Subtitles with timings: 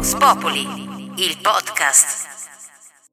[0.00, 0.60] Vox Populi,
[1.16, 2.26] il podcast.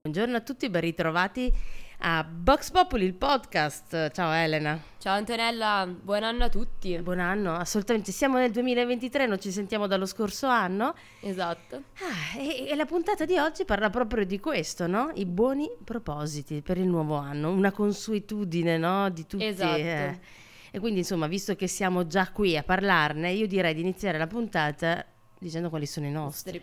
[0.04, 1.52] Buongiorno a tutti, ben ritrovati
[2.00, 4.10] a Vox Populi, il podcast.
[4.12, 4.82] Ciao Elena.
[4.98, 6.98] Ciao Antonella, buon anno a tutti.
[7.00, 8.14] Buon anno, assolutamente.
[8.14, 10.96] Siamo nel 2023, non ci sentiamo dallo scorso anno.
[11.20, 11.84] Esatto.
[11.96, 15.12] Ah, e, e la puntata di oggi parla proprio di questo, no?
[15.16, 19.10] I buoni propositi per il nuovo anno, una consuetudine, no?
[19.10, 19.44] Di tutti.
[19.44, 19.76] Esatto.
[19.76, 20.20] eh.
[20.72, 24.28] E quindi, insomma, visto che siamo già qui a parlarne, io direi di iniziare la
[24.28, 25.06] puntata
[25.40, 26.62] dicendo quali sono i nostri.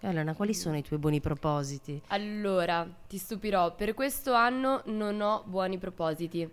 [0.00, 2.00] Eh, Elena, quali sono i tuoi buoni propositi?
[2.08, 6.48] Allora, ti stupirò, per questo anno non ho buoni propositi.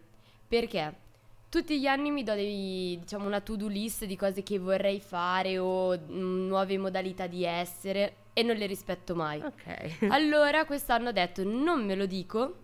[0.47, 1.07] Perché?
[1.49, 5.57] Tutti gli anni mi do dei, diciamo, una to-do list di cose che vorrei fare
[5.57, 9.41] o mm, nuove modalità di essere e non le rispetto mai.
[9.41, 10.07] Ok.
[10.09, 12.55] Allora, quest'anno ho detto non me lo dico,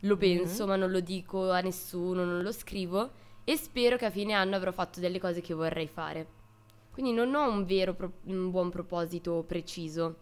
[0.00, 4.10] lo penso, ma non lo dico a nessuno, non lo scrivo e spero che a
[4.10, 6.26] fine anno avrò fatto delle cose che vorrei fare.
[6.94, 10.14] Quindi non ho un vero pro- un buon proposito preciso.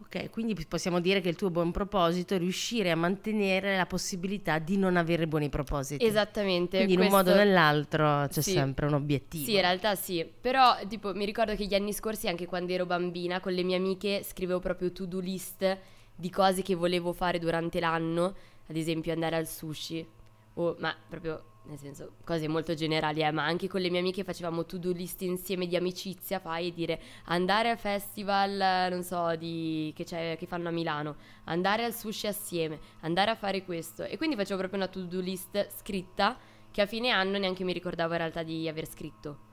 [0.00, 4.58] Ok, quindi possiamo dire che il tuo buon proposito è riuscire a mantenere la possibilità
[4.58, 6.02] di non avere buoni propositi.
[6.04, 6.76] Esattamente.
[6.78, 8.52] Quindi in un modo o nell'altro c'è Sì.
[8.52, 9.44] sempre un obiettivo.
[9.44, 10.26] Sì, in realtà sì.
[10.40, 13.76] Però, tipo, mi ricordo che gli anni scorsi, anche quando ero bambina, con le mie
[13.76, 15.78] amiche scrivevo proprio to-do list
[16.14, 18.34] di cose che volevo fare durante l'anno.
[18.68, 20.06] Ad esempio, andare al sushi.
[20.54, 24.24] O, ma proprio, nel senso, cose molto generali, eh, ma anche con le mie amiche
[24.24, 29.92] facevamo to-do list insieme di amicizia, fai, e dire andare al festival, non so, di,
[29.94, 34.04] che, c'è, che fanno a Milano, andare al sushi assieme, andare a fare questo.
[34.04, 36.36] E quindi facevo proprio una to-do list scritta
[36.70, 39.44] che a fine anno neanche mi ricordavo in realtà di aver scritto.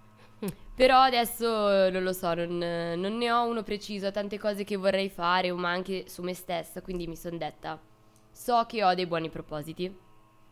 [0.76, 4.76] Però adesso non lo so, non, non ne ho uno preciso, ho tante cose che
[4.76, 7.80] vorrei fare, ma anche su me stessa, quindi mi sono detta,
[8.30, 9.96] so che ho dei buoni propositi,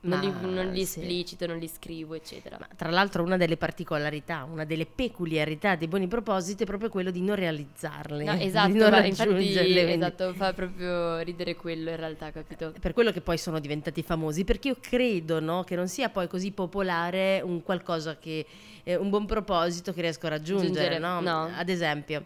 [0.02, 0.99] non, li, non li sì.
[0.99, 2.57] esplicito, non li scrivo, eccetera.
[2.59, 7.11] Ma tra l'altro una delle particolarità, una delle peculiarità dei buoni propositi è proprio quello
[7.11, 11.97] di non realizzarli, No, di esatto, non ma infatti esatto, fa proprio ridere quello in
[11.97, 12.73] realtà, capito?
[12.79, 16.28] Per quello che poi sono diventati famosi, perché io credo no, che non sia poi
[16.28, 18.45] così popolare un qualcosa che,
[18.83, 20.89] eh, un buon proposito che riesco a raggiungere.
[20.89, 21.22] Raggiungere, no?
[21.22, 21.51] no.
[21.56, 22.25] Ad esempio,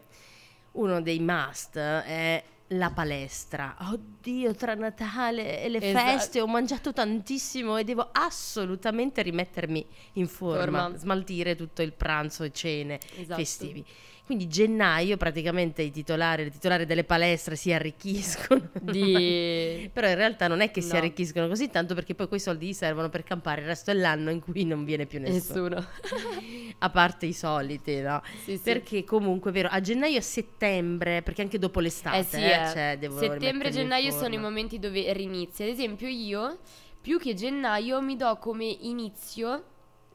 [0.73, 3.75] uno dei must è la palestra.
[3.91, 6.05] Oddio, tra Natale e le Esatto.
[6.05, 10.97] feste ho mangiato tantissimo e devo assolutamente rimettermi in forma, Forma.
[10.97, 13.39] smaltire tutto il pranzo e cene Esatto.
[13.39, 13.85] festivi.
[14.25, 18.69] Quindi gennaio praticamente i titolari, le titolari delle palestre si arricchiscono.
[18.81, 19.87] Di...
[19.93, 20.97] Però in realtà non è che si No.
[20.97, 24.39] arricchiscono così tanto perché poi quei soldi gli servono per campare il resto dell'anno in
[24.39, 25.67] cui non viene più nessuno.
[25.75, 25.87] Nessuno.
[26.79, 28.21] A parte i soliti, no?
[28.43, 28.63] Sì, sì.
[28.63, 32.49] Perché comunque vero, a gennaio e a settembre, perché anche dopo l'estate, Eh sì, eh,
[32.49, 32.69] eh.
[32.73, 35.65] cioè, devo settembre e gennaio sono i momenti dove rinizia.
[35.65, 36.57] Ad esempio, io
[36.99, 39.63] più che gennaio mi do come inizio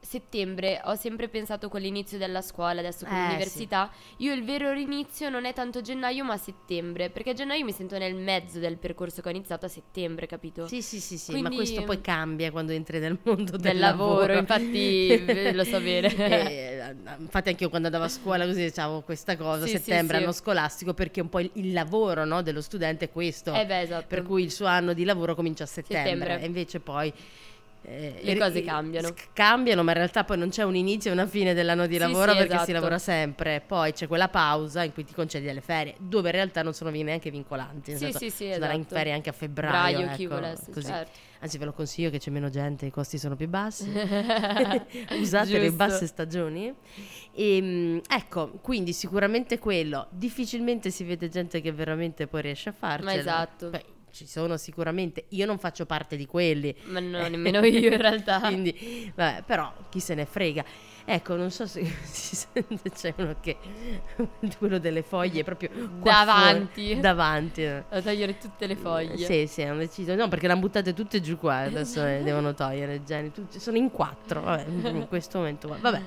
[0.01, 0.81] settembre.
[0.85, 3.91] Ho sempre pensato con l'inizio della scuola, adesso con Eh, l'università.
[4.17, 7.09] Io il vero rinizio non è tanto gennaio, ma settembre.
[7.09, 10.67] Perché a gennaio mi sento nel mezzo del percorso che ho iniziato a settembre, capito?
[10.67, 13.79] Sì, sì, sì, sì, ma Quindi- questo poi cambia quando entri nel mondo del, Del
[13.79, 16.13] lavoro, infatti, eh, lo so bene.
[16.15, 20.17] Eh, infatti anche io quando andavo a scuola così dicevo questa cosa, Sì, sì, settembre,
[20.17, 20.23] sì.
[20.23, 23.53] anno scolastico, perché un po' il, il lavoro no, dello studente è questo.
[23.53, 24.05] Eh beh, esatto.
[24.07, 26.41] per cui il suo anno di lavoro comincia a settembre, Settembre.
[26.41, 27.13] e invece poi
[27.83, 29.13] eh, Le cose i- cambiano.
[29.33, 31.99] cambiano, ma in realtà poi non c'è un inizio e una fine dell'anno di Sì,
[31.99, 32.71] lavoro sì, perché si esatto.
[32.73, 33.61] lavora sempre.
[33.65, 36.89] Poi c'è quella pausa in cui ti concedi delle ferie, dove in realtà non sono
[36.91, 37.91] neanche vincolanti.
[37.91, 38.95] nel Sì, senso, sì, sì, si andrà in esatto.
[38.95, 40.09] ferie anche a febbraio.
[40.15, 40.87] Chi ecco, volesse, così.
[40.87, 41.11] certo.
[41.39, 43.89] Anzi, ve lo consiglio che c'è meno gente, i costi sono più bassi.
[45.19, 46.71] Usate le basse stagioni.
[47.33, 50.07] E, ecco, quindi sicuramente quello.
[50.11, 53.11] Difficilmente si vede gente che veramente poi riesce a farcela.
[53.11, 53.69] Ma esatto.
[53.69, 55.25] Beh, ci sono sicuramente.
[55.29, 56.75] Io non faccio parte di quelli.
[56.85, 58.39] Ma no, nemmeno io in realtà.
[58.47, 60.63] Quindi, vabbè, però chi se ne frega.
[61.03, 63.57] Ecco, non so se si sente, c'è uno che
[64.59, 65.69] quello delle foglie proprio
[66.01, 66.85] Davanti.
[66.85, 67.63] fuori, davanti.
[67.63, 67.83] eh.
[67.89, 69.17] A togliere tutte le foglie.
[69.25, 70.13] Sì, sì, hanno deciso.
[70.15, 71.57] No, perché le hanno buttate tutte giù qua.
[71.61, 73.03] Adesso le devono togliere.
[73.03, 74.41] Geni, tutti- sono in quattro.
[74.41, 75.75] Vabbè, in questo momento.
[75.79, 76.01] Vabbè,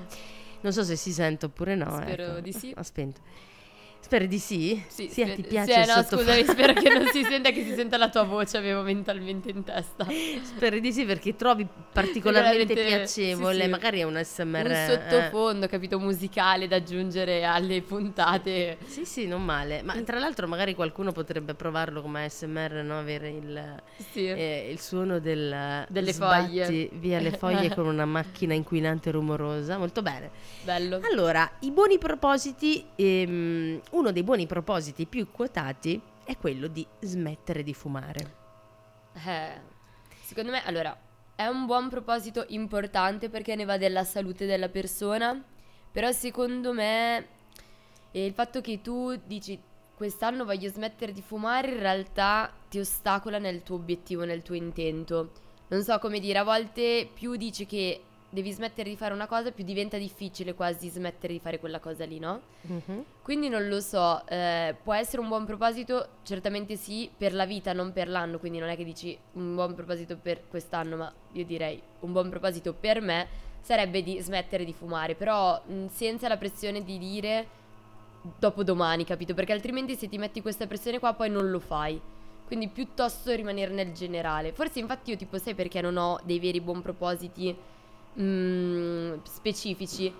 [0.61, 1.99] non so se si sente oppure no.
[2.01, 2.39] Spero ecco.
[2.39, 2.71] di sì.
[2.75, 3.19] Ha spento.
[4.05, 4.79] Speri di sì?
[4.85, 6.31] Sì, Sì, spe- ti piace sì, il no, sottofondo?
[6.31, 9.63] scusami, spero che non si senta che si senta la tua voce, avevo mentalmente in
[9.63, 10.05] testa.
[10.43, 13.63] Speri di sì perché trovi particolarmente piacevole.
[13.63, 13.67] sì.
[13.67, 14.65] Magari è un SMR.
[14.65, 14.85] Un eh.
[14.87, 18.77] sottofondo, capito, musicale da aggiungere alle puntate.
[18.85, 19.81] Sì, sì, non male.
[19.81, 22.99] Ma tra l'altro magari qualcuno potrebbe provarlo come ASMR, no?
[22.99, 23.81] Avere il,
[24.13, 26.89] eh, il suono del Delle foglie.
[26.93, 29.79] via le foglie con una macchina inquinante e rumorosa.
[29.79, 30.29] Molto bene.
[30.61, 30.99] Bello.
[31.09, 37.63] Allora, i buoni propositi, ehm, uno dei buoni propositi più quotati è quello di smettere
[37.63, 38.35] di fumare.
[39.25, 39.59] Eh,
[40.21, 40.97] secondo me, allora,
[41.33, 45.41] è un buon proposito importante perché ne va della salute della persona,
[45.91, 47.27] però secondo me
[48.11, 49.57] eh, il fatto che tu dici
[49.95, 55.31] quest'anno voglio smettere di fumare, in realtà ti ostacola nel tuo obiettivo, nel tuo intento.
[55.69, 58.01] Non so come dire, a volte più dici che
[58.35, 62.05] devi smettere di fare una cosa, più diventa difficile quasi smettere di fare quella cosa
[62.05, 62.41] lì, no?
[62.61, 63.03] Mhm.
[63.21, 67.73] Quindi non lo so, eh, può essere un buon proposito, certamente sì, per la vita,
[67.73, 71.45] non per l'anno, quindi non è che dici un buon proposito per quest'anno, ma io
[71.45, 73.27] direi un buon proposito per me
[73.61, 77.47] sarebbe di smettere di fumare, però mh, senza la pressione di dire
[78.37, 79.33] dopo domani, capito?
[79.33, 81.99] Perché altrimenti se ti metti questa pressione qua poi non lo fai.
[82.45, 84.51] Quindi piuttosto rimanere nel generale.
[84.51, 87.55] Forse infatti io tipo sai perché non ho dei veri buon propositi
[88.19, 90.13] mm, specifici?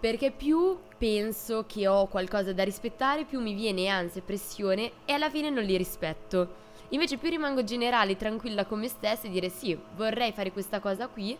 [0.00, 5.12] Perché più penso che ho qualcosa da rispettare, più mi viene ansia e pressione e
[5.12, 6.64] alla fine non li rispetto.
[6.90, 11.08] Invece più rimango generale, tranquilla con me stessa e dire sì, vorrei fare questa cosa
[11.08, 11.36] qui,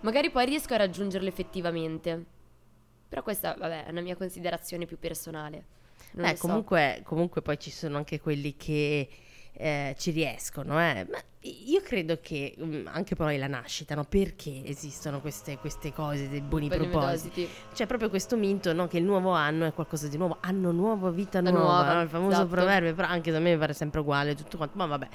[0.00, 2.24] magari poi riesco a raggiungerlo effettivamente.
[3.08, 5.64] Però questa, vabbè, è una mia considerazione più personale.
[6.12, 6.46] Non Beh, lo so.
[6.46, 9.08] comunque, comunque poi ci sono anche quelli che
[9.52, 11.06] eh, ci riescono, eh.
[11.10, 14.04] Ma io credo che mm, anche poi la nascita, no?
[14.04, 17.48] Perché esistono queste, queste cose, dei buoni Buoni propositi?
[17.72, 18.86] C'è proprio questo mito, no?
[18.88, 22.02] Che il nuovo anno è qualcosa di nuovo, anno nuovo, vita La nuova, nuova, no?
[22.02, 22.48] il famoso esatto.
[22.48, 25.08] proverbio, però anche da me mi pare sempre uguale tutto quanto, ma vabbè.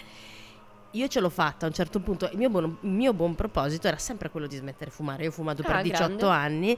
[0.91, 3.87] Io ce l'ho fatta a un certo punto, il mio buon, il mio buon proposito
[3.87, 6.25] era sempre quello di smettere di fumare, io ho fumato per Ah, 18 grande.
[6.25, 6.77] anni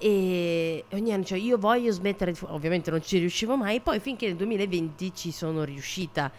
[0.00, 3.98] e ogni anno cioè io voglio smettere di fumare, ovviamente non ci riuscivo mai, poi
[3.98, 6.30] finché nel 2020 ci sono riuscita.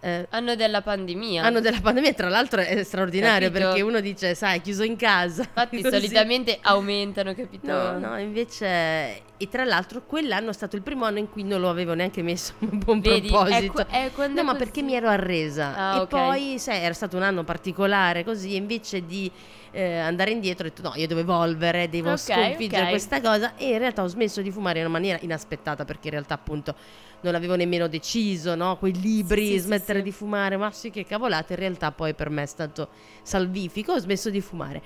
[0.00, 1.42] Eh, Anno della pandemia.
[1.42, 3.66] Anno della pandemia, tra l'altro è straordinario Capito?
[3.68, 5.42] perché uno dice, sai, chiuso in casa.
[5.42, 5.94] Infatti così.
[5.96, 7.70] solitamente aumentano, capito?
[7.72, 9.22] No, no, invece...
[9.38, 12.22] E tra l'altro quell'anno è stato il primo anno in cui non lo avevo neanche
[12.22, 13.80] messo un buon Vedi, proposito.
[13.82, 14.64] ecco, è quando No, è ma così.
[14.64, 15.74] perché mi ero arresa.
[15.76, 16.08] Ah, e ok.
[16.08, 19.30] poi, sai, era stato un anno particolare così, invece di
[19.70, 22.88] eh, andare indietro ho detto no, io devo evolvere, devo Ok, sconfiggere ok.
[22.88, 26.12] questa cosa e in realtà ho smesso di fumare in una maniera inaspettata perché in
[26.12, 26.74] realtà appunto
[27.20, 28.76] non avevo nemmeno deciso, no?
[28.76, 30.04] Quei libri, Sì, sì, sì, smettere sì.
[30.04, 32.88] di fumare, ma sì che cavolate, in realtà poi per me è stato
[33.22, 34.82] salvifico, ho smesso di fumare.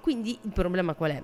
[0.00, 1.22] Quindi il problema qual è?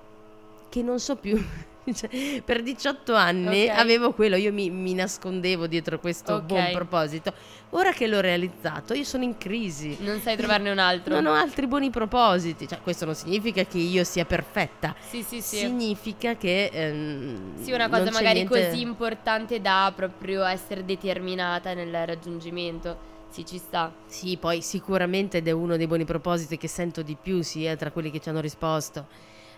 [0.68, 1.42] Che non so più.
[1.92, 3.76] Cioè, per 18 anni Ok.
[3.78, 6.42] avevo quello, io mi, mi nascondevo dietro questo Ok.
[6.44, 7.32] buon proposito.
[7.70, 9.96] Ora che l'ho realizzato, io sono in crisi.
[10.00, 11.14] Non sai trovarne un altro.
[11.14, 12.66] Non ho altri buoni propositi.
[12.68, 14.94] Cioè, questo non significa che io sia perfetta.
[15.08, 15.56] Sì, sì, sì.
[15.58, 16.70] Significa che.
[16.72, 23.08] ehm, Sì, una cosa magari niente- così importante da proprio essere determinata nel raggiungimento.
[23.30, 23.92] Sì, ci sta.
[24.06, 27.92] Sì, poi sicuramente ed è uno dei buoni propositi che sento di più, sia tra
[27.92, 29.06] quelli che ci hanno risposto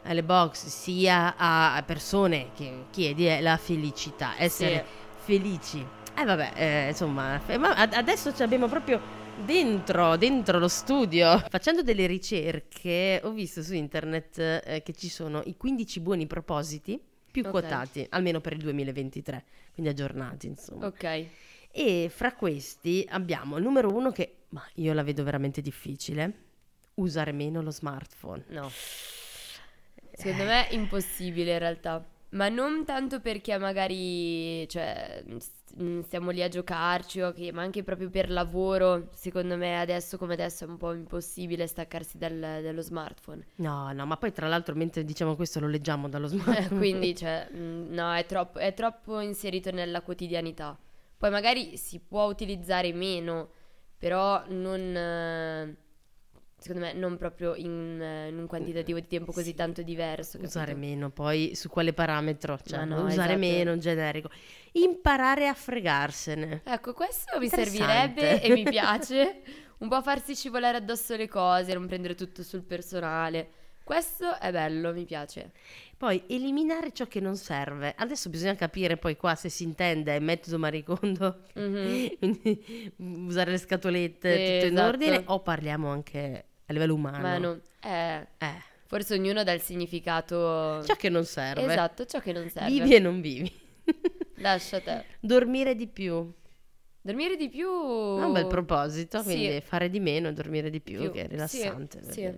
[0.04, 4.84] alle box, sia a persone che chiedi, è la felicità, essere
[5.20, 5.84] felici.
[6.16, 9.00] Eh vabbè, eh, insomma, ma ad- adesso ci abbiamo proprio
[9.44, 11.38] dentro, dentro lo studio.
[11.48, 17.00] Facendo delle ricerche ho visto su internet eh, che ci sono i 15 buoni propositi
[17.30, 17.50] più Ok.
[17.50, 20.86] quotati, almeno per il 2023, quindi aggiornati insomma.
[20.86, 21.26] Ok.
[21.70, 26.32] E fra questi abbiamo il numero uno che, ma io la vedo veramente difficile,
[26.96, 28.44] usare meno lo smartphone.
[28.48, 28.70] No.
[30.22, 32.04] Secondo me è impossibile in realtà.
[32.30, 35.22] Ma non tanto perché magari, cioè,
[35.82, 39.08] mm, stiamo lì a giocarci, o che- ma anche proprio per lavoro.
[39.14, 43.44] Secondo me adesso come adesso è un po' impossibile staccarsi dal- dallo smartphone.
[43.56, 46.78] No, no, ma poi tra l'altro mentre diciamo questo lo leggiamo dallo Eh, smartphone.
[46.78, 50.78] Quindi, cioè, mm, no, è troppo, è troppo inserito nella quotidianità.
[51.18, 53.50] Poi magari si può utilizzare meno,
[53.98, 55.76] però non,
[56.62, 60.38] secondo me, non proprio in, eh, in un quantitativo di tempo così tanto diverso.
[60.40, 60.86] Usare capito?
[60.86, 62.58] meno, poi su quale parametro?
[62.64, 63.38] Cioè, no, usare esatto.
[63.38, 64.30] meno, generico.
[64.72, 66.62] Imparare a fregarsene.
[66.64, 69.42] Ecco, questo mi servirebbe e mi piace.
[69.78, 73.50] Un po' farsi scivolare addosso le cose, non prendere tutto sul personale.
[73.84, 75.50] Questo è bello, mi piace.
[75.96, 77.92] Poi eliminare ciò che non serve.
[77.96, 82.10] Adesso bisogna capire poi qua se si intende metodo maricondo, Mhm.
[82.18, 84.88] quindi usare le scatolette, Sì, tutto in esatto.
[84.88, 87.18] ordine, o parliamo anche a livello umano.
[87.20, 90.82] Ma no, eh, Eh, forse ognuno dà il significato...
[90.84, 91.64] ciò che non serve.
[91.70, 92.70] Esatto, ciò che non serve.
[92.70, 93.52] Vivi e non vivi.
[94.36, 95.04] Lascia te.
[95.20, 96.32] Dormire di più.
[97.00, 97.66] Dormire di più...
[97.68, 99.24] È un bel proposito, Sì.
[99.24, 102.02] quindi fare di meno e dormire di più, Più, che è rilassante.
[102.12, 102.30] sì.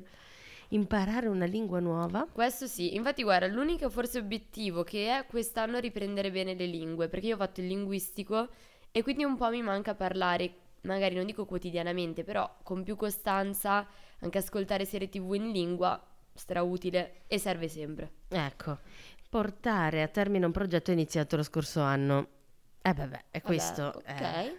[0.71, 2.27] Imparare una lingua nuova.
[2.33, 7.27] Questo sì, infatti guarda, l'unico forse obiettivo che è quest'anno riprendere bene le lingue, perché
[7.27, 8.49] io ho fatto il linguistico
[8.91, 13.87] e quindi un po' mi manca parlare, magari non dico quotidianamente, però con più costanza,
[14.25, 16.03] anche ascoltare serie tv in lingua,
[16.35, 18.11] strautile e serve sempre.
[18.29, 18.79] Ecco,
[19.29, 22.29] portare a termine un progetto iniziato lo scorso anno.
[22.83, 23.83] Eh beh, beh, è Vabbè, questo.
[23.95, 24.05] ok.
[24.21, 24.57] eh,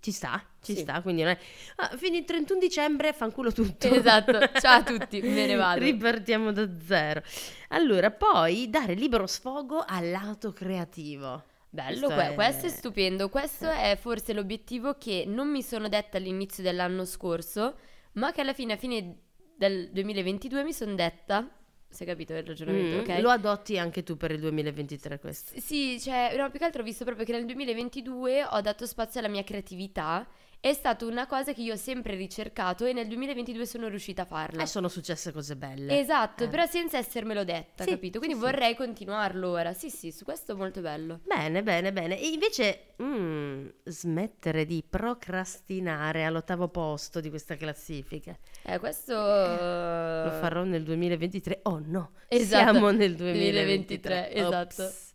[0.00, 0.80] ci sta, ci Sì.
[0.80, 1.38] sta, quindi non è...
[1.76, 3.88] Ah, fine il 31 dicembre, fanculo tutto.
[3.92, 5.80] Esatto, ciao a tutti, me ne vado.
[5.80, 7.22] Ripartiamo da zero.
[7.68, 11.44] Allora, poi dare libero sfogo al lato creativo.
[11.68, 13.28] Bello, Questo que- è- questo è stupendo.
[13.28, 17.76] Questo è forse l'obiettivo che non mi sono detta all'inizio dell'anno scorso,
[18.12, 19.16] ma che alla fine, a fine
[19.56, 21.48] del 2022 mi sono detta.
[21.88, 23.20] Si è capito il ragionamento, Mm, ok?
[23.20, 25.52] Lo adotti anche tu per il 2023 questo.
[25.60, 29.20] Sì, cioè, no, più che altro ho visto proprio che nel 2022 ho dato spazio
[29.20, 30.26] alla mia creatività.
[30.64, 34.24] È stata una cosa che io ho sempre ricercato e nel 2022 sono riuscita a
[34.26, 34.62] farla.
[34.62, 35.98] E sono successe cose belle.
[35.98, 36.48] Esatto, Eh.
[36.48, 38.18] però senza essermelo detta, Sì, capito?
[38.20, 38.48] Quindi sì, sì.
[38.48, 39.72] vorrei continuarlo ora.
[39.72, 41.18] Sì, sì, su questo è molto bello.
[41.24, 42.16] Bene, bene, bene.
[42.16, 48.38] E invece mm, smettere di procrastinare all'ottavo posto di questa classifica.
[48.62, 49.14] Eh, questo...
[49.14, 51.58] Lo Lo farò nel 2023.
[51.64, 54.28] Oh no, Esatto, siamo nel 2023.
[54.28, 54.82] 2023, esatto.
[54.84, 55.10] Ops.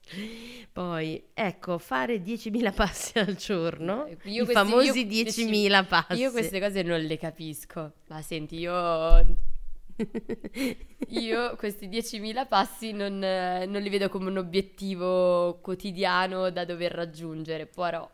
[0.71, 4.07] Poi, ecco, fare 10.000 passi al giorno.
[4.23, 6.13] Io I questi- famosi io- 10.000 passi.
[6.19, 7.93] Io queste cose non le capisco.
[8.07, 9.45] Ma senti, io...
[11.09, 17.65] Io questi 10.000 passi non, non li vedo come un obiettivo quotidiano da dover raggiungere.
[17.65, 18.07] Però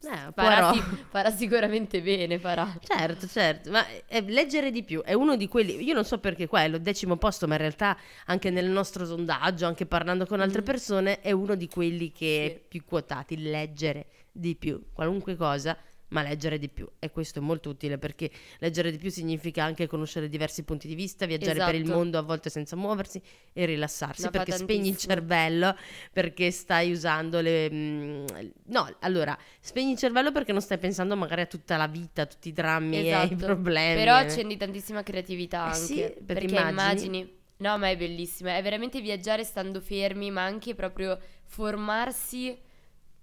[0.00, 2.72] Eh, farà, si- farà sicuramente bene, farà.
[2.80, 6.46] Certo, certo, ma è leggere di più è uno di quelli, io non so perché
[6.46, 10.40] qua è lo decimo posto, ma in realtà anche nel nostro sondaggio, anche parlando con
[10.40, 10.64] altre Mm.
[10.64, 12.54] persone, è uno di quelli che Sì.
[12.54, 15.76] è più quotati, leggere di più, qualunque cosa,
[16.08, 16.88] ma leggere di più.
[16.98, 20.94] E questo è molto utile perché leggere di più significa anche conoscere diversi punti di
[20.94, 21.96] vista, viaggiare per il Esatto.
[21.98, 23.20] mondo a volte senza muoversi
[23.52, 25.76] e rilassarsi, No, perché spegni il cervello,
[26.12, 27.70] perché stai usando le...
[27.70, 28.24] mm,
[28.66, 32.26] no, allora, spegni il cervello perché non stai pensando magari a tutta la vita, a
[32.26, 33.36] tutti i drammi e i Esatto.
[33.36, 33.94] problemi.
[34.00, 34.20] Però eh.
[34.24, 35.78] accendi tantissima creatività Eh anche.
[35.78, 37.36] sì, perché perché immagini- immagini...
[37.60, 38.56] No, ma è bellissima.
[38.56, 42.56] È veramente viaggiare stando fermi, ma anche proprio formarsi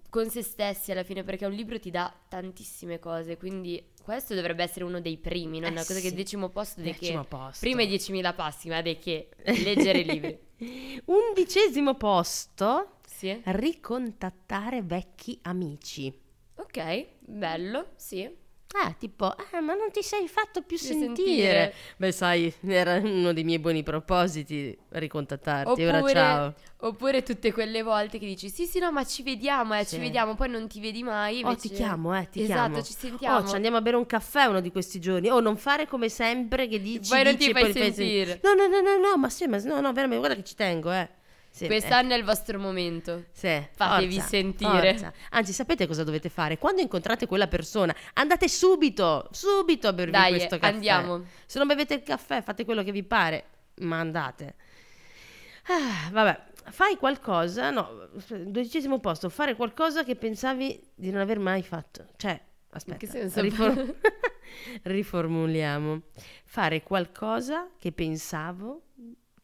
[0.10, 3.38] con se stessi alla fine, perché un libro ti dà tantissime cose.
[3.38, 6.10] Quindi questo dovrebbe essere uno dei primi, non Eh una cosa sì.
[6.10, 7.28] che decimo posto di Decimo che...
[7.28, 7.60] posto.
[7.60, 10.40] Prima i 10.000 passi, ma di che leggere libri.
[11.06, 13.42] Undicesimo posto, Sì.
[13.46, 16.14] ricontattare vecchi amici.
[16.58, 18.44] Ok, bello, sì.
[18.74, 21.06] Ah, tipo, ah, ma non ti sei fatto più sentire.
[21.16, 21.74] sentire.
[21.96, 25.84] Beh, sai, era uno dei miei buoni propositi ricontattarti.
[25.84, 26.54] Ora Oppure, ciao.
[26.80, 29.96] oppure tutte quelle volte che dici sì sì no ma ci vediamo eh, Sì.
[29.96, 32.84] ci vediamo poi non ti vedi mai Oh, invece- ti chiamo, eh, ti esatto chiamo.
[32.84, 35.30] ci sentiamo Oh, ci andiamo a bere un caffè uno di questi giorni.
[35.30, 38.42] Oh, non fare come sempre che dici Poi non dici ti fai sentire.
[38.44, 40.92] No, no, no, no, no, ma sì, ma no, no, veramente, guarda che ci tengo,
[40.92, 41.10] eh.
[41.56, 44.90] Sì, quest'anno è il vostro momento Sì, Fatevi forza, sentire.
[44.92, 45.14] forza.
[45.30, 46.58] Anzi, sapete cosa dovete fare?
[46.58, 50.74] Quando incontrate quella persona, andate subito, subito a bervi dai questo caffè.
[50.74, 53.46] andiamo Se non bevete il caffè, fate quello che vi pare,
[53.76, 54.56] ma andate.
[55.68, 61.64] Ah, vabbè, fai qualcosa, no, dodicesimo posto, fare qualcosa che pensavi di non aver mai
[61.64, 62.06] fatto.
[62.18, 62.38] Cioè,
[62.72, 63.40] aspetta, che senso?
[63.40, 63.96] rifor-
[64.84, 66.02] riformuliamo.
[66.44, 68.82] Fare qualcosa che pensavo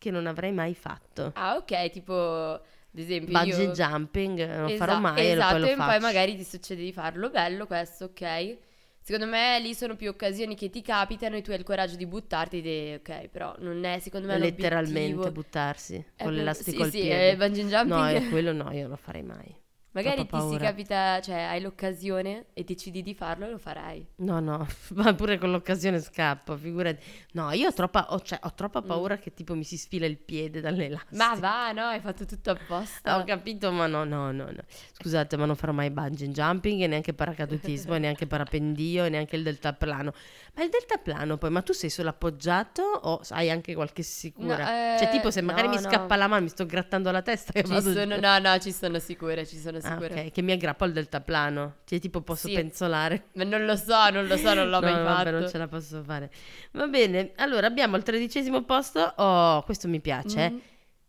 [0.02, 1.32] che non avrei mai fatto.
[1.36, 5.60] ah ok tipo ad esempio Bungee io jumping non Esa- farò mai e esatto poi
[5.62, 8.58] lo e poi magari ti succede di farlo bello questo ok
[9.04, 12.06] Secondo me lì sono più occasioni che ti capitano e tu hai il coraggio di
[12.06, 15.32] buttarti ed è ok, però non è secondo me letteralmente l'obiettivo.
[15.32, 17.32] buttarsi Eh, con per- l'elastico sì, al sì, piede.
[17.32, 17.90] eh, bungee jumping.
[17.90, 19.56] No, eh, quello no, io non lo farei mai.
[19.94, 24.06] Magari ti si capita, cioè hai l'occasione e decidi di farlo e lo farai.
[24.18, 27.04] No, no, ma pure con l'occasione scappo, figurati.
[27.34, 30.18] No, io ho troppa, ho, cioè, ho troppa paura che tipo mi si sfila il
[30.18, 31.14] piede dall'elastico.
[31.14, 31.18] Mm.
[31.18, 33.18] Ma va, no, hai fatto tutto apposta.
[33.18, 34.64] Ho capito, ma no, no, no, no.
[34.94, 39.36] Scusate, ma non farò mai bungee jumping e neanche paracadutismo e neanche parapendio e neanche
[39.36, 40.14] il deltaplano.
[40.56, 44.58] Ma il deltaplano poi, ma tu sei solo appoggiato o hai anche qualche sicura?
[44.58, 45.90] No, eh, cioè tipo se magari no, mi no.
[45.90, 48.72] scappa la mano, mi sto grattando la testa e Ci vado sono, no, no, ci
[48.72, 50.22] sono sicure, ci sono Ah, sicure.
[50.26, 51.78] ok, che mi aggrappo al deltaplano.
[51.86, 52.54] Cioè tipo posso Sì.
[52.54, 53.26] penzolare.
[53.34, 55.40] Ma non lo so, non lo so, non l'ho No, mai vabbè, fatto.
[55.40, 56.32] non ce la posso fare.
[56.72, 59.00] Va bene, allora abbiamo al tredicesimo posto.
[59.18, 60.50] Oh, questo mi piace.
[60.52, 60.58] Mm.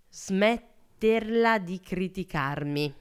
[0.09, 2.95] Smetterla di criticarmi.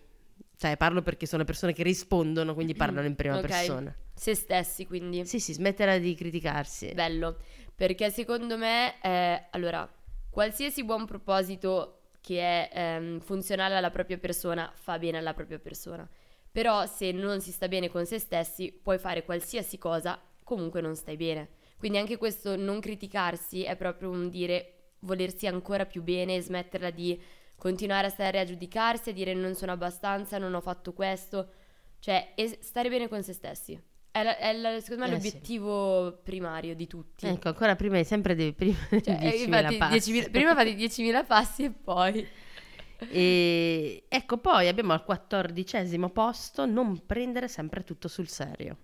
[0.57, 3.47] Cioè, parlo perché sono persone che rispondono, quindi parlano in prima Ok.
[3.47, 3.95] persona.
[4.13, 5.25] Se stessi, quindi.
[5.25, 6.91] Sì, sì, smetterla di criticarsi.
[6.93, 7.37] Bello.
[7.75, 9.89] Perché secondo me, è, allora,
[10.29, 16.07] qualsiasi buon proposito che è ehm, funzionale alla propria persona fa bene alla propria persona.
[16.51, 20.95] Però se non si sta bene con se stessi, puoi fare qualsiasi cosa, comunque non
[20.95, 21.49] stai bene.
[21.77, 26.91] Quindi anche questo non criticarsi è proprio un dire volersi ancora più bene e smetterla
[26.91, 27.19] di
[27.55, 31.51] continuare a stare a giudicarsi, a dire non sono abbastanza, non ho fatto questo.
[31.99, 33.81] Cioè, stare bene con se stessi.
[34.11, 35.25] È, la- è la- secondo me Eh, sì.
[35.25, 37.25] l'obiettivo primario di tutti.
[37.27, 40.11] Ecco, ancora prima, sempre devi prima Cioè, eh, 10.000 infatti, passi.
[40.11, 42.27] 10.000 prima fate 10.000 passi e poi...
[43.09, 48.77] E ecco, poi abbiamo al quattordicesimo posto non prendere sempre tutto sul serio.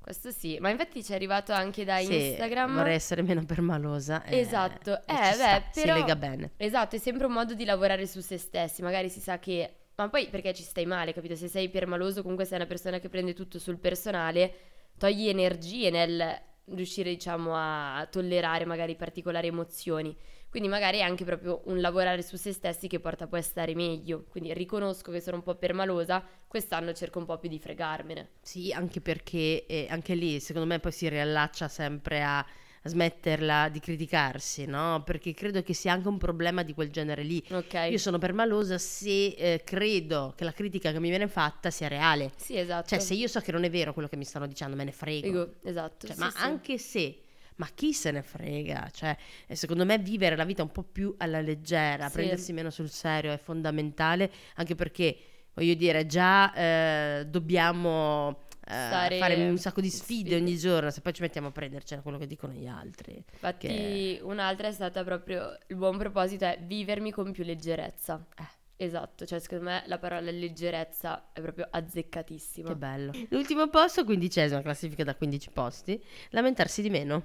[0.00, 2.76] Questo sì, ma infatti ci è arrivato anche da Sì, Instagram.
[2.76, 4.24] vorrei essere meno permalosa.
[4.24, 6.52] eh, Esatto, eh, sta, beh, si però- lega bene.
[6.56, 8.80] Esatto, è sempre un modo di lavorare su se stessi.
[8.80, 11.34] Magari si sa che Ma poi perché ci stai male, capito?
[11.34, 14.52] Se sei permaloso, comunque sei una persona che prende tutto sul personale,
[14.96, 20.16] togli energie nel riuscire, diciamo, a tollerare magari particolari emozioni.
[20.48, 23.74] Quindi magari è anche proprio un lavorare su se stessi che porta poi a stare
[23.74, 24.24] meglio.
[24.28, 28.28] Quindi riconosco che sono un po' permalosa, quest'anno cerco un po' più di fregarmene.
[28.40, 32.46] Sì, anche perché eh, anche lì secondo me poi si riallaccia sempre a
[32.84, 35.02] smetterla di criticarsi, no?
[35.04, 37.42] Perché credo che sia anche un problema di quel genere lì.
[37.50, 37.88] Ok.
[37.90, 42.32] Io sono permalosa se eh, credo che la critica che mi viene fatta sia reale.
[42.36, 42.88] Sì, esatto.
[42.88, 44.92] Cioè, se io so che non è vero quello che mi stanno dicendo, me ne
[44.92, 45.26] frego.
[45.26, 46.06] Dico, esatto.
[46.06, 46.36] Cioè, sì, ma sì.
[46.38, 47.20] anche se,
[47.56, 48.90] ma chi se ne frega?
[48.92, 49.16] Cioè,
[49.46, 52.12] eh, secondo me vivere la vita un po' più alla leggera, Sì.
[52.12, 55.16] prendersi meno sul serio è fondamentale, anche perché,
[55.54, 60.36] voglio dire, già eh, dobbiamo Stare- fare un sacco di sfide, sfide.
[60.36, 63.16] ogni giorno, se poi ci mettiamo a prendercela quello che dicono gli altri.
[63.32, 68.26] Infatti, che- un'altra è stata proprio il buon proposito è vivermi con più leggerezza.
[68.36, 68.56] Eh.
[68.80, 72.68] Esatto, cioè secondo me la parola leggerezza è proprio azzeccatissima.
[72.68, 73.12] Che bello.
[73.30, 77.24] L'ultimo posto, quindicesima, classifica da 15 posti, lamentarsi di meno.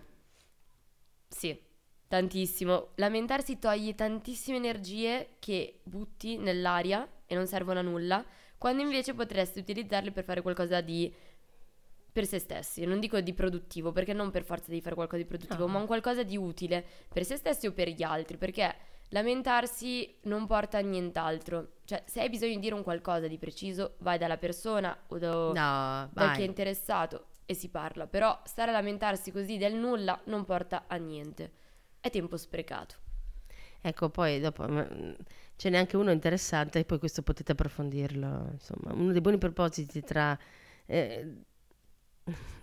[1.28, 1.56] Sì,
[2.08, 2.94] tantissimo.
[2.96, 8.26] Lamentarsi toglie tantissime energie che butti nell'aria e non servono a nulla,
[8.58, 11.14] quando invece potresti utilizzarle per fare qualcosa di
[12.14, 12.86] per se stessi.
[12.86, 15.74] Non dico di produttivo, perché non per forza devi fare qualcosa di produttivo, No.
[15.74, 18.74] ma un qualcosa di utile per se stessi o per gli altri, perché
[19.10, 21.74] lamentarsi non porta a nient'altro.
[21.86, 25.32] Cioè, se hai bisogno di dire un qualcosa di preciso, vai dalla persona o da,
[25.32, 26.36] No, da vai.
[26.36, 28.06] chi è interessato e si parla.
[28.08, 31.52] Però stare a lamentarsi così del nulla non porta a niente.
[32.00, 32.96] È tempo sprecato.
[33.82, 35.12] Ecco, poi dopo mm,
[35.58, 38.50] ce n'è anche uno interessante e poi questo potete approfondirlo.
[38.52, 40.38] Insomma, uno dei buoni propositi tra...
[40.86, 41.36] eh,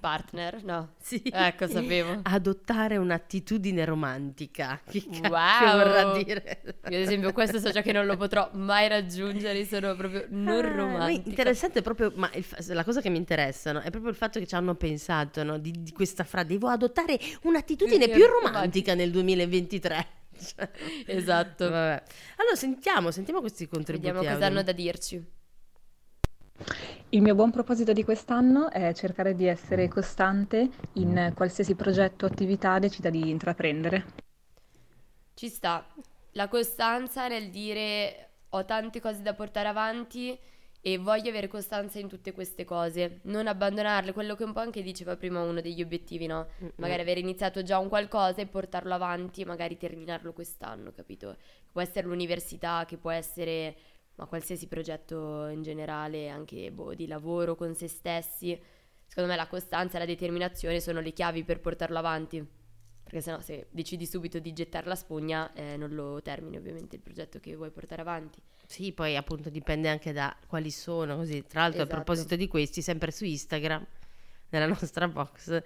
[0.00, 0.64] Partner?
[0.64, 0.94] No.
[0.98, 2.20] sì, Ecco, sapevo.
[2.22, 4.80] adottare un'attitudine romantica.
[4.88, 5.30] Che Wow!
[5.76, 6.62] vorrà dire?
[6.64, 10.64] Io, ad esempio, questo so già che non lo potrò mai raggiungere, sono proprio non
[10.64, 11.28] Ah, ma romantica.
[11.28, 14.46] interessante proprio, ma il la cosa che mi interessa no, è proprio il fatto che
[14.46, 18.94] ci hanno pensato no, di, di questa frase, devo adottare un'attitudine Più romantica.
[18.94, 20.06] nel 2023.
[20.40, 20.70] Cioè,
[21.04, 21.68] Esatto.
[21.68, 22.02] vabbè.
[22.36, 24.10] Allora sentiamo, sentiamo questi contributi.
[24.10, 25.22] Vediamo cosa hanno da dirci.
[27.10, 32.28] Il mio buon proposito di quest'anno è cercare di essere costante in qualsiasi progetto o
[32.28, 34.04] attività decida di intraprendere.
[35.34, 35.86] Ci sta.
[36.32, 40.38] La costanza nel dire ho tante cose da portare avanti
[40.82, 44.82] e voglio avere costanza in tutte queste cose, non abbandonarle, quello che un po' anche
[44.82, 46.46] diceva prima uno degli obiettivi, no?
[46.62, 46.72] Mm-mm.
[46.76, 51.36] Magari aver iniziato già un qualcosa e portarlo avanti e magari terminarlo quest'anno, capito?
[51.70, 53.76] Può essere l'università, che può essere
[54.16, 58.60] ma qualsiasi progetto in generale, anche boh, di lavoro con se stessi.
[59.06, 62.46] Secondo me la costanza e la determinazione sono le chiavi per portarlo avanti.
[63.02, 67.02] Perché sennò se decidi subito di gettare la spugna eh, non lo termini ovviamente il
[67.02, 68.40] progetto che vuoi portare avanti.
[68.66, 71.44] Sì, poi appunto dipende anche da quali sono, così.
[71.44, 71.96] Tra l'altro, Esatto.
[71.96, 73.84] a proposito di questi, sempre su Instagram,
[74.50, 75.60] nella nostra box,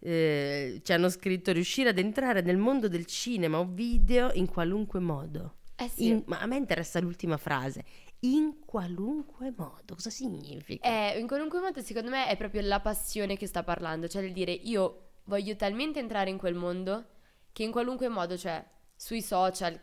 [0.00, 5.00] eh, ci hanno scritto riuscire ad entrare nel mondo del cinema o video in qualunque
[5.00, 5.54] modo.
[5.84, 6.06] Eh sì.
[6.08, 7.84] In- ma a me interessa l'ultima frase.
[8.20, 10.88] In qualunque modo, cosa significa?
[10.88, 14.32] Eh, in qualunque modo secondo me è proprio la passione che sta parlando, cioè del
[14.32, 17.06] dire io voglio talmente entrare in quel mondo
[17.52, 18.64] che in qualunque modo, cioè
[18.94, 19.78] sui social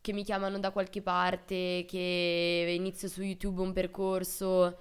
[0.00, 4.78] che mi chiamano da qualche parte, che inizio su YouTube un percorso,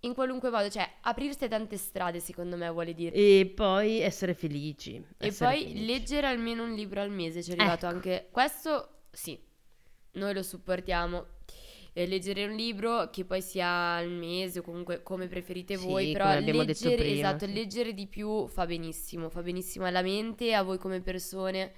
[0.00, 3.14] in qualunque modo, cioè aprirsi a tante strade secondo me vuole dire.
[3.14, 4.96] E poi essere felici.
[5.16, 5.86] E essere poi felici.
[5.86, 7.94] leggere almeno un libro al mese, ci è arrivato Ecco.
[7.94, 9.38] anche questo, sì,
[10.14, 11.26] noi lo supportiamo.
[11.96, 16.10] Eh, leggere un libro che poi sia al mese o comunque come preferite Sì, voi,
[16.10, 21.00] però leggere, esatto, leggere di più fa benissimo, fa benissimo alla mente, a voi come
[21.00, 21.72] persone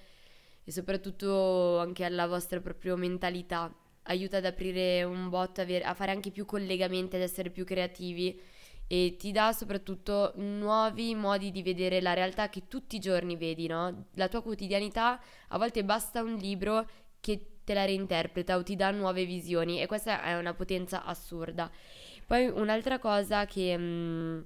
[0.64, 3.70] e soprattutto anche alla vostra propria mentalità.
[4.08, 8.40] Aiuta ad aprire un botto, a fare anche più collegamenti, ad essere più creativi
[8.88, 13.66] e ti dà soprattutto nuovi modi di vedere la realtà che tutti i giorni vedi,
[13.66, 14.06] no?
[14.14, 16.88] La tua quotidianità, a volte basta un libro
[17.20, 21.70] che te la reinterpreta o ti dà nuove visioni e questa è una potenza assurda.
[22.26, 24.40] Poi un'altra cosa che, mm,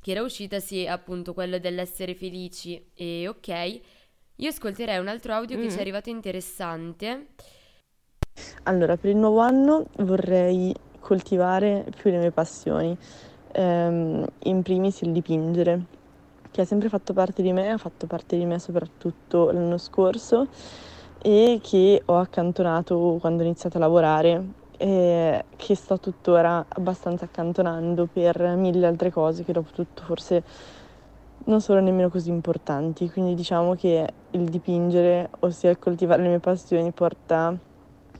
[0.00, 3.80] che era uscita, sì, appunto quello dell'essere felici e ok.
[4.36, 5.70] Io ascolterei un altro audio che Mm.
[5.70, 7.28] ci è arrivato interessante.
[8.64, 12.96] Allora, per il nuovo anno vorrei coltivare più le mie passioni,
[13.58, 15.84] Ehm, in primis il dipingere,
[16.50, 20.48] che ha sempre fatto parte di me, ha fatto parte di me soprattutto l'anno scorso
[21.22, 24.44] e che ho accantonato quando ho iniziato a lavorare
[24.76, 30.42] e che sto tuttora abbastanza accantonando per mille altre cose che dopo tutto forse
[31.46, 33.10] non sono nemmeno così importanti.
[33.10, 37.56] Quindi diciamo che il dipingere, ossia il coltivare le mie passioni, porta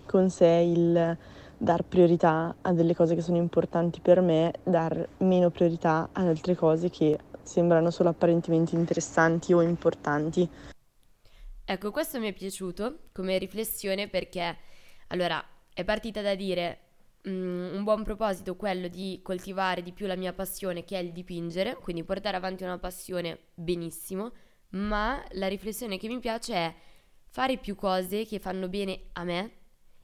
[0.07, 1.17] con sé il
[1.59, 6.55] dar priorità a delle cose che sono importanti per me, dar meno priorità ad altre
[6.55, 10.49] cose che sembrano solo apparentemente interessanti o importanti.
[11.69, 14.57] Ecco, questo mi è piaciuto come riflessione perché,
[15.09, 16.79] allora, è partita da dire
[17.29, 21.11] mm, un buon proposito quello di coltivare di più la mia passione che è il
[21.11, 24.33] dipingere, quindi portare avanti una passione benissimo,
[24.71, 26.75] ma la riflessione che mi piace è
[27.27, 29.51] fare più cose che fanno bene a me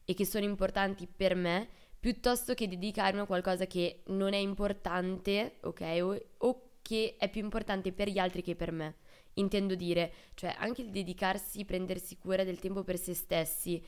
[0.04, 1.68] e che sono importanti per me,
[2.00, 5.98] piuttosto che dedicarmi a qualcosa che non è importante, ok?
[6.00, 8.96] O, o che è più importante per gli altri che per me.
[9.34, 13.82] Intendo dire, cioè anche il dedicarsi, prendersi cura del tempo per se stessi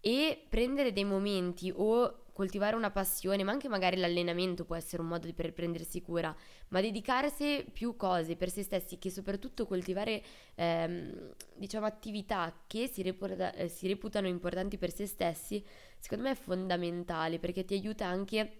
[0.00, 5.08] e prendere dei momenti o coltivare una passione, ma anche magari l'allenamento può essere un
[5.08, 6.36] modo per prendersi cura,
[6.68, 10.22] ma dedicarsi più cose per se stessi, che soprattutto coltivare
[10.54, 15.64] ehm, diciamo attività che si, reputa, eh, si reputano importanti per se stessi,
[15.98, 18.58] secondo me è fondamentale perché ti aiuta anche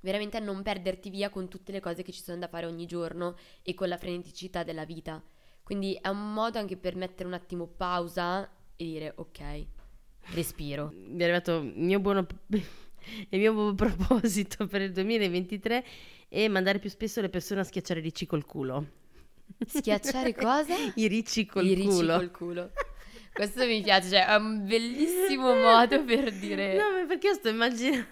[0.00, 2.86] veramente a non perderti via con tutte le cose che ci sono da fare ogni
[2.86, 5.22] giorno e con la freneticità della vita.
[5.70, 8.42] Quindi è un modo anche per mettere un attimo pausa
[8.74, 9.66] e dire ok,
[10.32, 10.92] respiro.
[10.92, 12.26] Mi è arrivato il mio buono
[13.30, 15.84] il mio buon proposito per il 2023
[16.28, 18.84] è mandare più spesso le persone a schiacciare i ricci col culo.
[19.64, 20.74] Schiacciare cosa?
[20.96, 22.18] I ricci col I culo.
[22.18, 22.72] ricci col culo.
[23.32, 26.74] Questo mi piace, cioè è un bellissimo modo per dire...
[26.74, 28.06] No, ma perché io sto immaginando.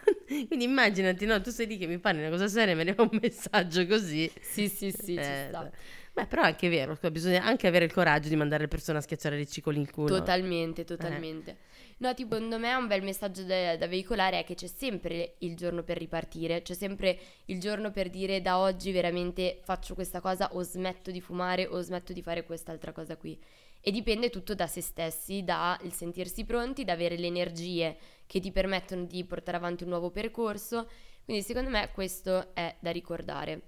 [0.46, 3.02] Quindi immaginati, no, tu sei lì che mi parli una cosa seria e mi arriva
[3.02, 4.30] un messaggio così.
[4.40, 5.70] Sì, sì, sì, ci Eh, sta.
[6.18, 9.00] Beh, però è anche vero, bisogna anche avere il coraggio di mandare le persone a
[9.00, 10.08] schiacciare i ricci con il culo.
[10.08, 11.58] Totalmente, totalmente.
[11.98, 15.54] No, tipo, secondo me un bel messaggio da, da veicolare è che c'è sempre il
[15.54, 20.52] giorno per ripartire, c'è sempre il giorno per dire da oggi veramente faccio questa cosa
[20.54, 23.40] o smetto di fumare o smetto di fare quest'altra cosa qui.
[23.80, 28.40] E dipende tutto da se stessi, da il sentirsi pronti, da avere le energie che
[28.40, 30.88] ti permettono di portare avanti un nuovo percorso.
[31.24, 33.62] Quindi secondo me questo è da ricordare.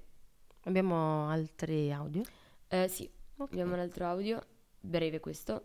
[0.65, 2.23] Abbiamo altri audio?
[2.71, 3.51] Eh, sì, Ok.
[3.51, 4.41] abbiamo un altro audio,
[4.81, 5.63] breve questo.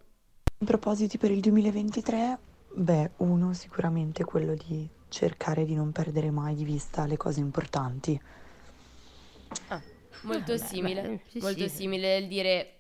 [0.66, 2.38] Propositi per il 2023?
[2.74, 8.20] Beh, uno sicuramente quello di cercare di non perdere mai di vista le cose importanti.
[10.22, 11.70] Molto Ah, beh, simile, beh, sì, molto sì.
[11.70, 12.72] simile il dire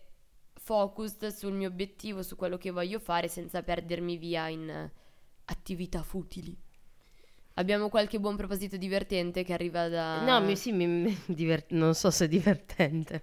[0.55, 4.89] focus sul mio obiettivo, su quello che voglio fare senza perdermi via in
[5.45, 6.57] attività futili.
[7.57, 10.21] Abbiamo qualche buon proposito divertente che arriva da...
[10.25, 13.21] No, mi, sì, mi, mi divert- non so se è divertente.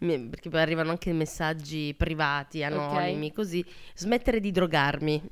[0.00, 3.64] Mi- perché poi arrivano anche messaggi privati, anonimi, così.
[3.94, 5.22] Smettere di drogarmi.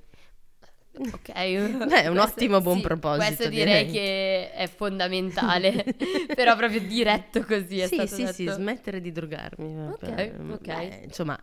[0.97, 1.29] Ok.
[1.35, 3.91] è un ottimo buon proposito, Questo direi direi.
[3.91, 5.85] che è fondamentale,
[6.35, 8.57] però proprio diretto così è sì, stato sì, sì, detto.
[8.57, 9.89] smettere di drogarmi.
[9.89, 10.61] Ok, Beh, ok.
[10.61, 11.37] beh, insomma,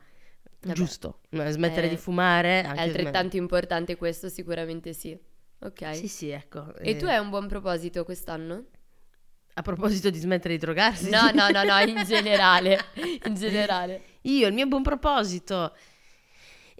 [0.61, 0.73] Vabbè.
[0.73, 1.19] giusto.
[1.29, 2.61] Smettere Eh, di fumare.
[2.61, 5.17] È anche altrettanto importante questo, sicuramente sì.
[5.63, 5.95] Ok.
[5.95, 6.75] Sì, sì, ecco.
[6.75, 8.65] E eh, tu hai un buon proposito quest'anno?
[9.53, 11.09] A proposito di smettere di drogarsi.
[11.09, 12.85] No, no, no, no, in generale,
[13.25, 14.03] in generale.
[14.21, 15.75] Io, il mio buon proposito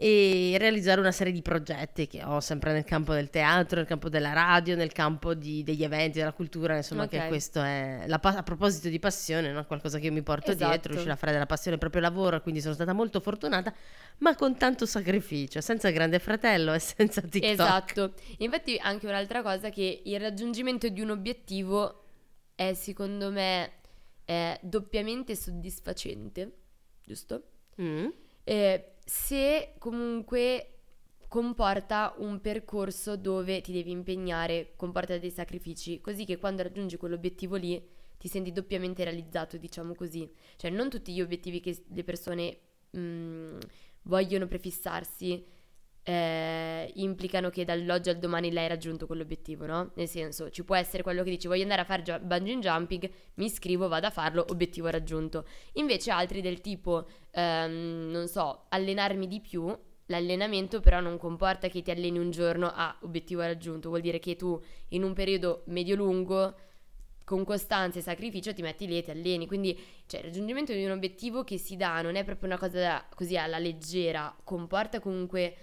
[0.02, 4.10] è realizzare una serie di progetti che ho sempre nel campo del teatro, nel campo
[4.10, 7.10] della radio, nel campo di- degli eventi, della cultura, insomma, Ok.
[7.10, 9.64] che questo è la a proposito di passione, no?
[9.66, 10.70] qualcosa che io mi porto Esatto.
[10.70, 13.72] dietro, riuscire a fare della passione il proprio lavoro, quindi sono stata molto fortunata,
[14.20, 17.52] ma con tanto sacrificio, senza grande fratello e senza TikTok.
[17.52, 18.14] Esatto.
[18.40, 22.04] Infatti anche un'altra cosa che il raggiungimento di un obiettivo
[22.56, 23.72] è secondo me
[24.26, 26.52] eh, doppiamente soddisfacente,
[27.04, 27.44] giusto?
[27.80, 28.08] Mm.
[28.44, 30.68] Eh, se comunque
[31.28, 37.56] comporta un percorso dove ti devi impegnare, comporta dei sacrifici, così che quando raggiungi quell'obiettivo
[37.56, 37.82] lì
[38.18, 40.30] ti senti doppiamente realizzato, diciamo così.
[40.58, 42.58] Cioè non tutti gli obiettivi che le persone
[42.92, 43.58] mh,
[44.04, 45.44] vogliono prefissarsi
[46.04, 49.92] eh, implicano che dall'oggi al domani l'hai raggiunto quell'obiettivo, no?
[49.96, 53.10] Nel senso, ci può essere quello che dici voglio andare a fare gia- bungee jumping,
[53.36, 55.46] mi iscrivo, vado a farlo, obiettivo raggiunto.
[55.74, 59.76] Invece altri del tipo, ehm, non so, allenarmi di più,
[60.08, 64.36] l'allenamento però non comporta che ti alleni un giorno a obiettivo raggiunto, vuol dire che
[64.36, 64.60] tu
[64.90, 66.56] in un periodo medio-lungo
[67.24, 69.48] con costanza e sacrificio ti metti lì e ti alleni.
[69.48, 72.80] Quindi, cioè, il raggiungimento di un obiettivo che si dà non è proprio una cosa
[72.80, 75.56] da- così alla leggera, comporta comunque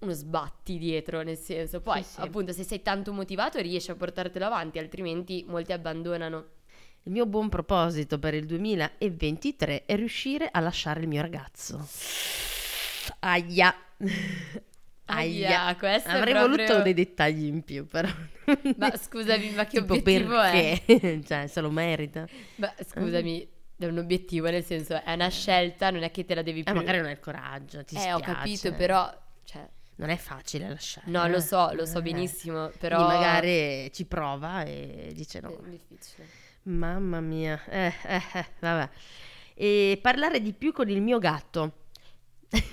[0.00, 2.20] uno sbatti dietro, nel senso, poi Sì, sì.
[2.20, 6.44] appunto se sei tanto motivato riesci a portartelo avanti, altrimenti molti abbandonano.
[7.04, 11.86] Il mio buon proposito per il 2023 è riuscire a lasciare il mio ragazzo.
[13.20, 13.74] Aia.
[15.06, 18.08] Aia, questo è Avrei proprio- voluto dei dettagli in più, però.
[18.76, 20.80] Ma scusami, ma che Tipo obiettivo è?
[20.86, 21.22] perché?
[21.26, 22.26] cioè, se lo merita.
[22.56, 26.42] Ma scusami, è un obiettivo, nel senso è una scelta, non è che te la
[26.42, 26.74] devi Eh, più...
[26.74, 28.22] magari non hai il coraggio, ti Eh, ho spiace.
[28.34, 29.12] capito, però,
[29.44, 29.68] cioè,
[30.00, 31.10] non è facile lasciare.
[31.10, 31.28] No, eh.
[31.28, 32.02] lo so, lo so Eh.
[32.02, 32.96] benissimo, però...
[33.04, 35.50] Quindi magari ci prova e dice no.
[35.50, 36.26] È difficile.
[36.62, 38.88] Mamma mia, eh, eh, eh, vabbè.
[39.54, 41.72] E parlare di più con il mio gatto.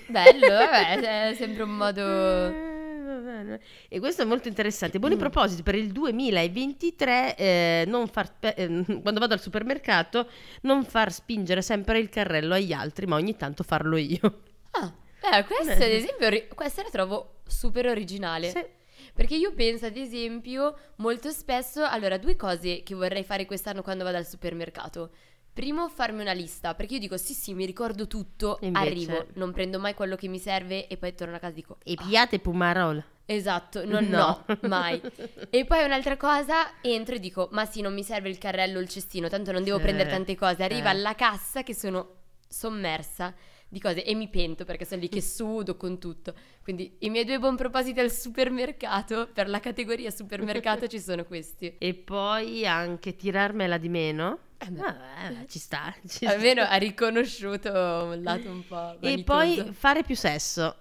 [0.08, 2.02] Bello, vabbè, è sempre un modo...
[2.02, 3.60] Eh.
[3.90, 4.98] E questo è molto interessante.
[4.98, 10.30] Buoni propositi per il 2023, eh, non far eh, quando vado al supermercato,
[10.62, 14.44] non far spingere sempre il carrello agli altri, ma ogni tanto farlo io.
[14.72, 18.50] Ah, eh, questo ad esempio, ri- questa la trovo super originale.
[18.50, 18.66] Sì.
[19.14, 24.04] Perché io penso, ad esempio, molto spesso, allora, due cose che vorrei fare quest'anno quando
[24.04, 25.12] vado al supermercato.
[25.54, 29.52] Primo, farmi una lista, perché io dico sì, sì, mi ricordo tutto, Invece- arrivo, non
[29.54, 32.06] prendo mai quello che mi serve e poi torno a casa e dico E "Ah,
[32.08, 33.04] piate pumarol.
[33.26, 34.44] Esatto, non No.
[34.46, 35.02] no, mai.
[35.50, 38.82] E poi un'altra cosa, entro e dico, ma sì, non mi serve il carrello o
[38.82, 39.84] il cestino, tanto non devo Sì.
[39.84, 40.62] prendere tante cose.
[40.64, 40.92] Arriva Eh.
[40.92, 43.34] alla cassa che sono sommersa
[43.70, 46.34] di cose e mi pento perché sono lì che sudo con tutto.
[46.64, 51.76] Quindi i miei due buon propositi al supermercato, per la categoria supermercato ci sono questi.
[51.80, 54.40] E poi anche tirarmela di meno.
[54.58, 54.80] Eh beh.
[54.82, 55.94] Vabbè, ci sta.
[56.02, 56.32] ci sta.
[56.32, 59.24] Almeno ha riconosciuto un lato un po' E vanitoso.
[59.64, 60.76] poi fare più sesso.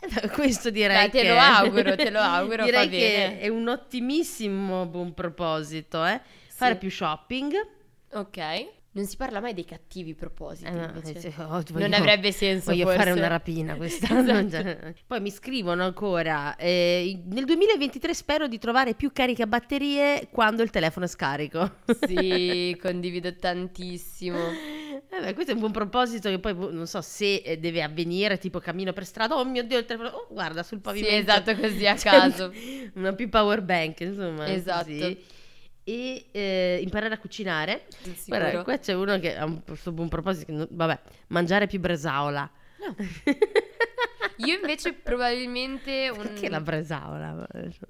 [0.00, 3.40] Eh, Questo direi Dai, te che lo auguro, te lo auguro, direi che bene.
[3.40, 6.20] è un ottimissimo buon proposito, eh?
[6.48, 6.78] Fare Sì.
[6.78, 7.54] più shopping.
[8.12, 8.66] Ok.
[8.96, 10.68] Non si parla mai dei cattivi propositi.
[10.68, 12.98] Eh, no, sì, oh, Non voglio- avrebbe senso Voglio forse.
[12.98, 14.38] fare una rapina quest'anno.
[14.38, 14.50] Esatto.
[14.62, 14.94] cioè.
[15.06, 16.54] Poi mi scrivono ancora.
[16.56, 21.78] eh, nel 2023 spero di trovare più caricabatterie quando il telefono è scarico.
[22.06, 24.38] Sì, condivido tantissimo.
[25.10, 27.82] Eh beh, questo è un buon proposito che poi boh, non so se eh, deve
[27.82, 31.14] avvenire, tipo cammino per strada, oh mio Dio il telefono, oh guarda sul Sì, pavimento.
[31.32, 32.52] esatto, così a Cioè, caso.
[32.94, 34.46] Una più power bank, insomma.
[34.48, 34.84] Esatto.
[34.86, 35.22] così.
[35.84, 37.84] E eh, imparare a cucinare.
[38.26, 39.60] Guarda, qua c'è uno che ha un
[39.92, 42.50] buon proposito, non- vabbè, mangiare più bresaola.
[44.38, 46.22] Io invece probabilmente un...
[46.22, 47.46] Perché la bresaola?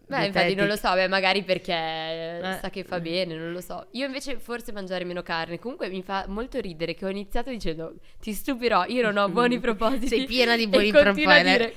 [0.06, 2.58] Beh, infatti non lo so, beh, magari perché Eh.
[2.60, 3.86] sa che fa bene, non lo so.
[3.92, 5.58] Io invece forse mangiare meno carne.
[5.58, 9.58] Comunque mi fa molto ridere che ho iniziato dicendo ti stupirò, io non ho buoni
[9.60, 10.08] propositi.
[10.08, 11.42] Sei piena di buoni propositi.
[11.42, 11.74] dire,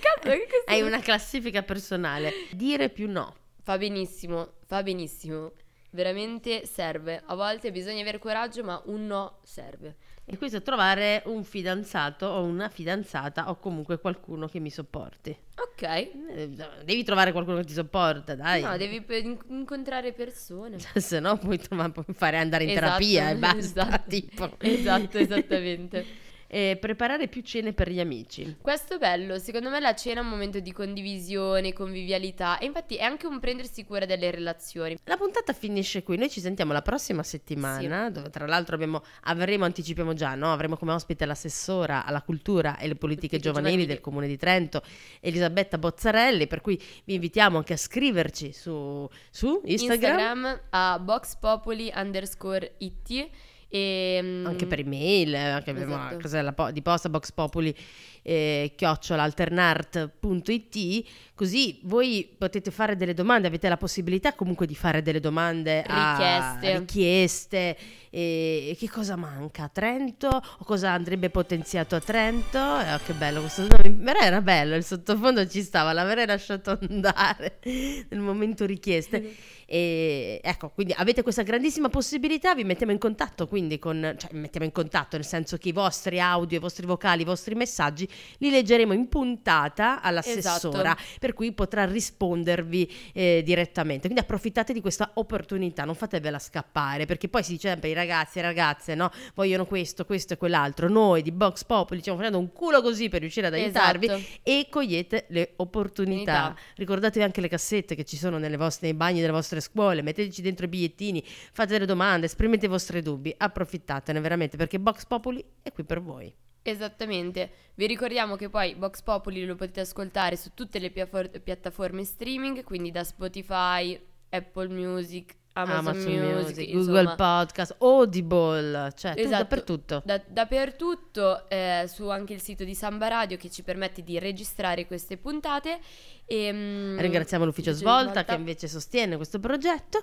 [0.66, 2.34] Hai una classifica personale.
[2.52, 3.36] Dire più no.
[3.64, 5.54] Fa benissimo, fa benissimo.
[5.98, 7.24] Veramente serve.
[7.26, 9.96] A volte bisogna avere coraggio, ma un no serve.
[10.26, 15.36] E questo è trovare un fidanzato o una fidanzata o comunque qualcuno che mi sopporti.
[15.56, 15.82] Ok.
[15.82, 16.50] Eh,
[16.86, 18.62] Devi trovare qualcuno che ti sopporta, dai.
[18.62, 20.78] No, devi pe- incontrare persone.
[20.94, 23.58] Se no puoi, trovare- puoi fare andare in Esatto, terapia e basta.
[23.90, 24.10] esatto.
[24.10, 24.52] Tipo.
[24.60, 26.06] Esatto, esattamente.
[26.48, 28.58] E preparare più cene per gli amici.
[28.62, 32.96] Questo è bello, secondo me la cena è un momento di condivisione, convivialità e infatti
[32.96, 34.98] è anche un prendersi cura delle relazioni.
[35.04, 36.18] La puntata finisce qui.
[36.18, 40.54] Noi ci sentiamo la prossima settimana, dove tra l'altro abbiamo, avremo, anticipiamo già, no?
[40.54, 43.86] avremo come ospite l'assessora alla cultura e le politiche Politiche giovanili giovanili.
[43.86, 44.82] del Comune di Trento,
[45.20, 51.92] Elisabetta Bozzarelli, per cui vi invitiamo anche a scriverci su, su Instagram, Instagram a boxpopoli
[51.96, 53.30] underscore it
[53.70, 54.20] e...
[54.22, 56.16] mm, anche per email, eh, anche abbiamo Esatto.
[56.16, 57.76] la cosa della po- di posta Box Populi
[58.24, 65.20] eh, chiocciolalternart.it così voi potete fare delle domande, avete la possibilità comunque di fare delle
[65.20, 66.78] domande a Richieste.
[66.80, 67.78] richieste
[68.20, 69.66] e, che cosa manca?
[69.66, 70.28] A Trento?
[70.28, 72.58] O cosa andrebbe potenziato a Trento?
[72.58, 77.60] Eh, che bello questo nome però era bello il sottofondo ci stava l'avrei lasciato andare
[77.62, 79.36] nel momento richieste.
[79.70, 84.66] E ecco quindi avete questa grandissima possibilità vi mettiamo in contatto quindi con cioè mettiamo
[84.66, 88.50] in contatto nel senso che i vostri audio i vostri vocali i vostri messaggi li
[88.50, 91.20] leggeremo in puntata all'assessora Esatto.
[91.20, 94.04] per cui potrà rispondervi eh, direttamente.
[94.04, 98.07] Quindi approfittate di questa opportunità non fatevela scappare perché poi si dice sempre i ragazzi
[98.08, 102.40] e le ragazze no vogliono questo questo e quell'altro noi di Box Popoli stiamo facendo
[102.40, 104.22] un culo così per riuscire ad aiutarvi Esatto.
[104.44, 105.76] e cogliete le opportunità.
[105.98, 106.56] Opportunità.
[106.76, 110.42] Ricordatevi anche le cassette che ci sono nelle vostre, nei bagni delle vostre scuole, metteteci
[110.42, 115.44] dentro i bigliettini, fate delle domande, esprimete i vostri dubbi, approfittatene veramente perché Box Populi
[115.62, 116.34] è qui per voi.
[116.62, 117.50] Esattamente.
[117.76, 122.64] Vi ricordiamo che poi Vox Populi lo potete ascoltare su tutte le piafor- piattaforme streaming,
[122.64, 129.38] quindi da Spotify, Apple Music, Amazon, Amazon Music, Google insomma, Podcast, Audible, cioè Esatto.
[129.38, 130.02] dappertutto.
[130.06, 134.86] da- dappertutto, eh, su anche il sito di Samba Radio che ci permette di registrare
[134.88, 135.80] queste puntate.
[136.26, 140.02] E, mm, Ringraziamo l'ufficio Ufficio Svolta che invece sostiene questo progetto.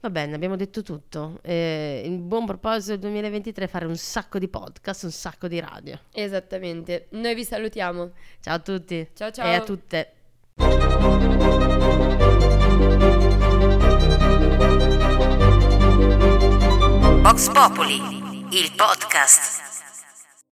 [0.00, 1.38] Va bene, abbiamo detto tutto.
[1.42, 5.58] Eh, il buon proposito del 2023 è fare un sacco di podcast, un sacco di
[5.60, 5.98] radio.
[6.12, 7.06] Esattamente.
[7.10, 8.10] Noi vi salutiamo.
[8.40, 9.46] Ciao a tutti Ciao ciao.
[9.46, 10.12] e a tutte.
[17.36, 18.00] Vox Populi,
[18.52, 19.95] il podcast.